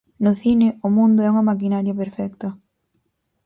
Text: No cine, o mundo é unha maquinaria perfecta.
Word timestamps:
No 0.23 0.31
cine, 0.41 0.67
o 0.87 0.89
mundo 0.97 1.19
é 1.23 1.31
unha 1.33 1.47
maquinaria 1.49 1.99
perfecta. 2.01 2.47